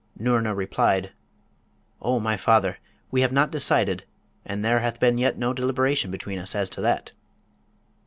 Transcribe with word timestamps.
Noorna 0.17 0.55
replied, 0.55 1.11
'O 2.01 2.19
my 2.19 2.35
father! 2.35 2.79
we 3.11 3.21
have 3.21 3.31
not 3.31 3.51
decided, 3.51 4.03
and 4.43 4.65
there 4.65 4.79
hath 4.79 4.99
been 4.99 5.19
yet 5.19 5.37
no 5.37 5.53
deliberation 5.53 6.09
between 6.09 6.39
us 6.39 6.55
as 6.55 6.71
to 6.71 6.81
that.' 6.81 7.11